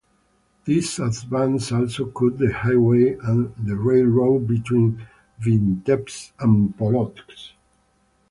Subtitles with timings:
[0.65, 5.05] This advance also cut the highway and the railroad between
[5.43, 7.51] Vitebsk and Polotsk.